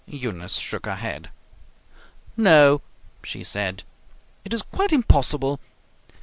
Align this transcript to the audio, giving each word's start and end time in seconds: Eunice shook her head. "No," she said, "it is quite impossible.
Eunice 0.07 0.55
shook 0.57 0.87
her 0.87 0.95
head. 0.95 1.29
"No," 2.35 2.81
she 3.23 3.43
said, 3.43 3.83
"it 4.43 4.51
is 4.51 4.63
quite 4.63 4.91
impossible. 4.91 5.59